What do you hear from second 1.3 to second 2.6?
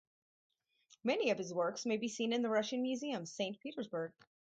his works may be seen in the